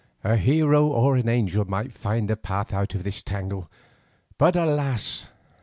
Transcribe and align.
A 0.23 0.35
hero 0.35 0.87
or 0.87 1.15
an 1.15 1.29
angel 1.29 1.63
might 1.63 1.93
find 1.93 2.31
a 2.31 2.35
path 2.35 2.73
out 2.73 2.95
of 2.95 3.03
this 3.03 3.21
tangle, 3.21 3.69
but 4.39 4.55
alas! 4.55 5.27